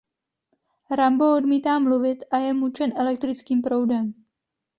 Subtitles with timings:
[0.91, 4.13] Rambo odmítá mluvit a je mučen elektrickým proudem.